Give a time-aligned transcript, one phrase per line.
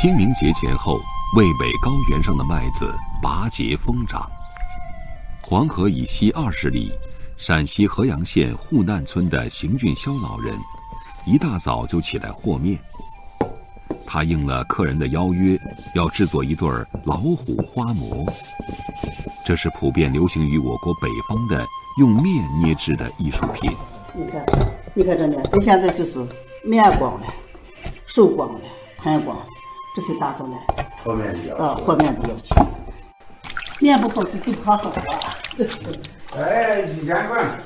[0.00, 0.98] 清明节前后，
[1.36, 4.26] 渭北高原上的麦子拔节疯长。
[5.42, 6.90] 黄河以西二十里，
[7.36, 10.54] 陕西合阳县户难村的邢俊霄老人，
[11.26, 12.78] 一大早就起来和面。
[14.06, 15.60] 他应了客人的邀约，
[15.94, 16.66] 要制作一对
[17.04, 18.24] 老虎花馍。
[19.44, 21.62] 这是普遍流行于我国北方的
[21.98, 23.70] 用面捏制的艺术品。
[24.14, 24.46] 你看，
[24.94, 26.26] 你看这面，这现在就是
[26.64, 27.26] 面光了，
[28.06, 28.60] 手光了，
[28.96, 29.46] 盘光了，
[29.94, 30.52] 这些达到了
[31.02, 32.54] 和面的呃和面的要求。
[33.80, 34.92] 面不好吃就不好喝，
[35.56, 35.76] 这是。
[36.36, 37.56] 哎，一连贯之。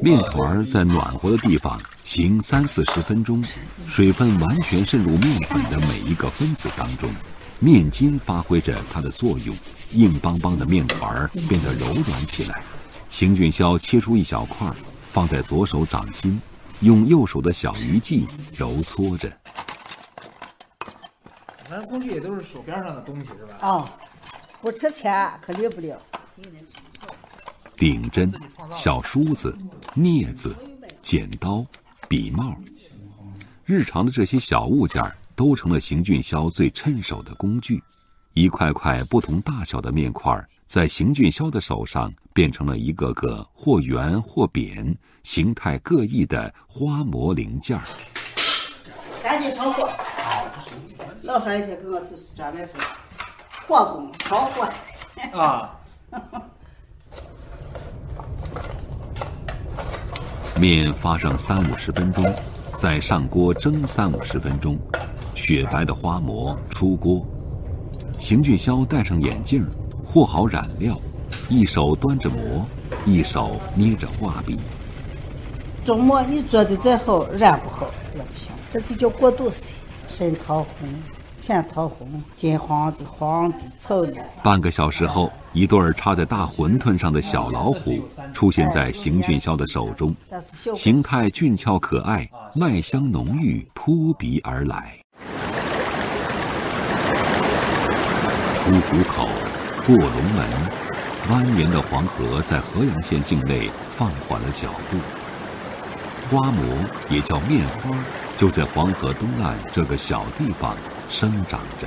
[0.00, 3.44] 面团在暖和的地方醒三四十分钟，
[3.88, 7.10] 水分完全渗入面粉的每一个分子当中，
[7.58, 9.52] 面筋发挥着它的作用，
[9.94, 12.62] 硬邦邦的面团变得柔软起来。
[13.10, 14.70] 邢俊霄切出一小块，
[15.10, 16.40] 放在左手掌心，
[16.78, 19.28] 用右手的小鱼际揉搓着。
[21.72, 23.66] 反正工具也都是手边上的东西，是吧？
[23.66, 23.98] 啊，
[24.60, 25.98] 不值钱可离不了。
[27.78, 28.30] 顶针、
[28.74, 29.56] 小梳子、
[29.96, 30.54] 镊子、
[31.00, 31.64] 剪刀、
[32.10, 32.54] 笔帽，
[33.64, 35.02] 日常的这些小物件
[35.34, 37.82] 都成了邢俊霄最趁手的工具。
[38.34, 47.84] 一块块不同大小的面块，在邢俊霄的手上变成了一个个或圆或扁、形态各异的花模零件儿。
[49.22, 49.88] 赶紧炒货！
[51.32, 52.74] 老汉一天跟我去专门是
[53.66, 54.68] 火工炒货。
[55.32, 55.80] 啊。
[60.60, 62.22] 面发上三五十分钟，
[62.76, 64.76] 再上锅蒸三五十分钟，
[65.34, 67.24] 雪白的花馍出锅。
[68.18, 69.66] 邢俊霄戴上眼镜，
[70.04, 71.00] 和好染料，
[71.48, 72.66] 一手端着馍，
[73.06, 74.58] 一手捏着画笔。
[75.82, 78.52] 这馍你做的再好，染不好也不行。
[78.70, 79.72] 这就叫过渡色，
[80.10, 80.68] 深桃红。
[81.42, 84.12] 浅桃红、金黄的、黄的、臭的。
[84.44, 88.00] 半个小时后，一对儿插在大馄饨上的小老虎
[88.32, 90.14] 出现在邢俊霄的手中，
[90.72, 92.24] 形态俊俏可爱，
[92.54, 94.96] 麦香浓郁，扑鼻而来。
[98.54, 99.28] 出虎口，
[99.84, 100.48] 过龙门，
[101.28, 104.96] 蜿蜒的黄河在合阳县境内放缓了脚步。
[106.30, 106.64] 花馍
[107.10, 107.90] 也叫面花，
[108.36, 110.76] 就在黄河东岸这个小地方。
[111.12, 111.86] 生长着。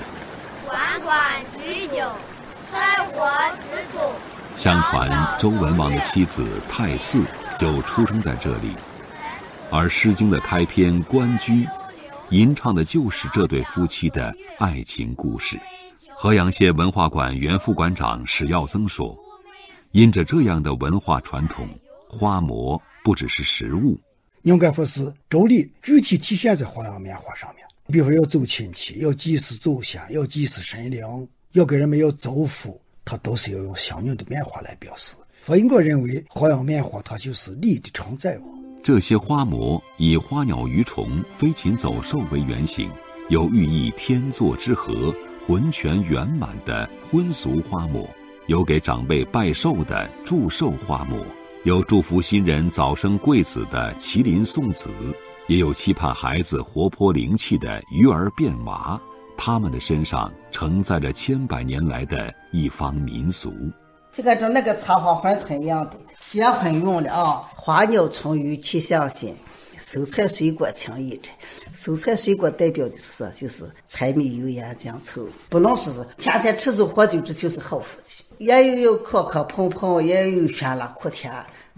[0.67, 1.17] 关关
[1.57, 2.11] 雎鸠，
[2.71, 3.27] 采获
[3.71, 3.99] 自主。
[4.53, 5.09] 相传
[5.39, 7.25] 周文王的妻子太姒
[7.57, 8.75] 就出生在这里，
[9.71, 11.65] 而《诗经》的开篇《关雎》，
[12.29, 15.59] 吟唱的就是这对夫妻的爱情故事。
[16.13, 19.17] 河阳县文化馆原副馆长史耀增说
[19.91, 21.67] ：“因着这样的文化传统，
[22.07, 23.99] 花馍不只是食物，
[24.43, 31.01] 应该说是周礼具体体现在花样面花上面。”比如说要走亲戚，要祭祀祖先，要祭祀神灵，
[31.51, 35.13] 要给人们要祝福，他都是要用相应的面花来表示。
[35.43, 38.35] 所以我认为花样棉花它就是礼的承载。
[38.83, 42.89] 这些花馍以花鸟鱼虫、飞禽走兽为原型，
[43.29, 45.13] 有寓意天作之合、
[45.45, 48.09] 浑全圆满的婚俗花馍，
[48.47, 51.23] 有给长辈拜寿的祝寿花馍，
[51.63, 54.89] 有祝福新人早生贵子的麒麟送子。
[55.47, 58.99] 也有期盼孩子活泼灵气的鱼儿变娃，
[59.37, 63.53] 他们的身上承载着千百年来的一方民俗。
[64.11, 65.97] 就跟着那个插花馄饨一样的，
[66.29, 69.35] 结婚用的啊，花鸟虫鱼气象新，
[69.79, 71.31] 蔬菜水果情谊真。
[71.75, 78.23] 蔬菜水果代表的是就是柴米油盐酱醋，不能说是天天吃酒喝酒，这就是好夫妻。
[78.39, 81.31] 也有有磕磕碰碰，也有酸辣苦甜。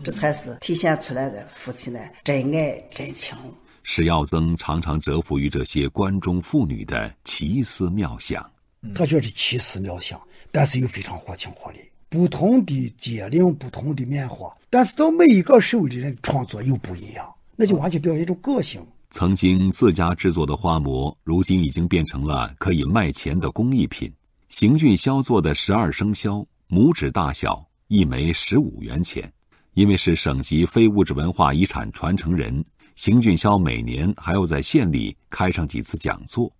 [0.03, 3.35] 这才是体现出来的夫妻呢真爱真情。
[3.83, 8.45] 史耀增常常折服于这些关中妇女的奇思妙想。
[8.93, 10.21] 他觉得奇思妙想，
[10.51, 11.79] 但是又非常活情活理。
[12.09, 18.85] 不同的节令，不同的面花，但是到每一个手里人创作又不一样，那就完全表现出个性。
[19.09, 24.13] 曾经自家制作的花馍，如今已经变成了可以卖钱的工艺品。
[24.49, 29.29] 邢俊霄做的十二生肖，拇指大小，一枚十五元钱。
[29.77, 32.65] 因为是省级非物质文化遗产传承人，
[32.95, 36.51] 邢俊霄每年还要在县里开上几次讲座，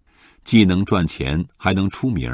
[0.43, 2.31] 既能赚钱，还能出名。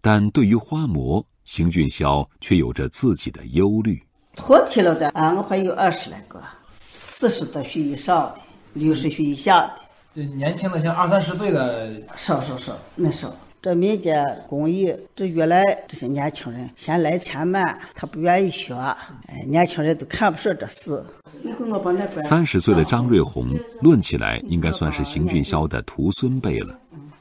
[0.00, 4.00] 但对于花馍，邢俊霄却有着自己的忧虑。
[4.36, 8.36] 脱体了的，啊我还有二十来个，四十多岁以上的，
[8.74, 9.80] 六十岁以下的。
[10.14, 13.34] 这年轻的，像二三十岁的，少少少，那少。
[13.62, 18.74] 这民间工艺，这越来这些年轻人嫌来钱慢，他不愿意学。
[18.74, 21.04] 哎，年轻人都看不上这事。
[22.22, 23.48] 三十岁的张瑞红，
[23.82, 26.74] 论起来应该算是邢俊霄的徒孙辈了。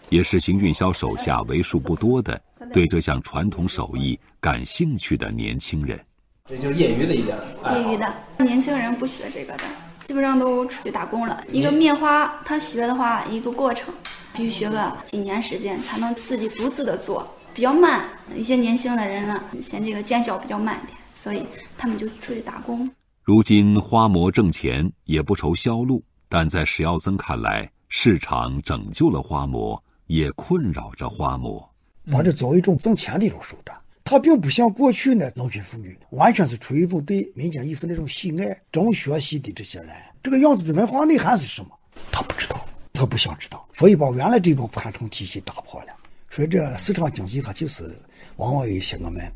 [0.08, 2.40] 也是邢俊霄手下为数不多的
[2.72, 6.00] 对这项传统手艺感兴趣的年轻人。
[6.48, 7.38] 这就是业余的一点。
[7.74, 9.64] 业余的年轻人不学这个的，
[10.06, 11.44] 基本上都出去打工了。
[11.52, 13.94] 一个面花，他学的话，一个过程
[14.40, 18.08] 必须学个几年时间，才能自己独自的做，比较慢。
[18.34, 21.46] 一些年轻的人呢，嫌这个见效比较慢一点，所以
[21.78, 22.90] 他们就出去打工。
[23.22, 31.70] 如今花馍挣钱，也不愁销路，但在史耀增看来，市场拯救了花馍，也困扰着花馍，
[32.10, 33.78] 把这作为一种挣钱的一种手段。
[34.06, 39.90] 他并不像过去那农村妇女，完全是出于一种对民间艺术那种喜爱、重学习的这些人。
[40.24, 41.72] 这个样子的文化内涵是什么？
[42.10, 42.59] 他不知道，
[43.00, 45.88] 他不想知道，所以把原来这种传统体系打破了。
[46.30, 47.98] 所以这市场经济，它就是
[48.36, 49.32] 往往有一些我们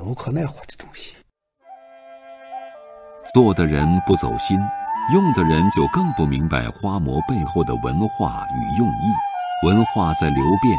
[0.00, 1.14] 无可奈何的东西。
[3.32, 4.58] 做的人不走心，
[5.14, 9.66] 用的人就更不明白花馍背后的文化与用意。
[9.66, 10.78] 文化在流变，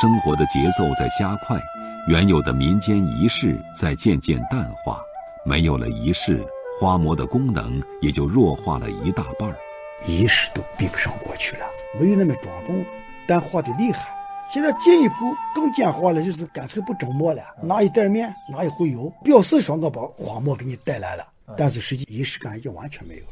[0.00, 1.60] 生活的节奏在加快。
[2.08, 5.00] 原有的民间仪式在渐渐淡化，
[5.44, 6.44] 没有了仪式，
[6.80, 9.56] 花馍的功能也就弱化了一大半儿。
[10.04, 11.64] 仪式都比不上过去了，
[11.98, 12.84] 没有那么庄重，
[13.26, 14.12] 但画的厉害。
[14.52, 15.14] 现在进一步
[15.54, 21.26] 更简化了，就是干脆不蒸馍了，拿一袋面，拿一壶油，表示说我把花馍给你带来了，
[21.56, 23.28] 但是实际仪式感已经完全没有了。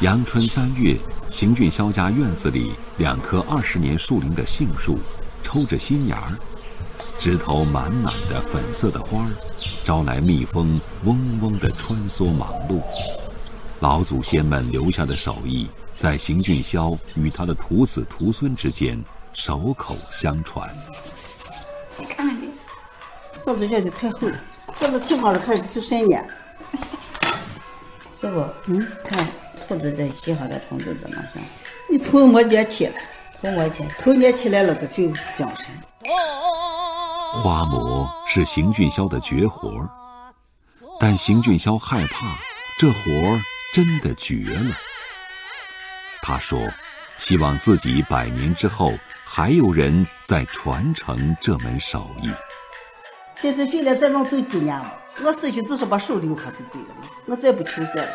[0.00, 0.96] 阳春三月，
[1.28, 4.98] 邢俊霄家院子里两棵二十年树龄的杏树。
[5.44, 6.38] 抽着新芽儿，
[7.18, 9.30] 枝头满满的粉色的花儿，
[9.84, 12.80] 招来蜜蜂嗡嗡的穿梭忙碌。
[13.82, 18.96] 老祖先们留下的手艺，在邢俊霄与他的徒子徒孙之间
[19.32, 20.72] 手口相传。
[21.98, 22.40] 你看看
[23.44, 24.38] 这，子剪的太厚了，
[24.78, 26.16] 这个挺好的，开始出神呢。
[28.20, 29.26] 师傅，嗯，看
[29.66, 31.44] 兔子这洗好的虫子怎么样？
[31.90, 33.02] 你头没捏起来。
[33.50, 35.46] 我钱，头捏起来了，它就精神。
[37.32, 39.90] 花馍是邢俊霄的绝活儿，
[41.00, 42.38] 但邢俊霄害怕
[42.78, 43.42] 这活儿
[43.72, 44.76] 真的绝了。
[46.22, 46.60] 他说
[47.18, 48.92] ：“希望自己百年之后
[49.24, 52.30] 还有人在传承这门手艺。”
[53.34, 54.80] 其实训练再能走几年？
[55.22, 56.94] 我死去只是把手留下就对了，
[57.26, 58.08] 我再不求学了。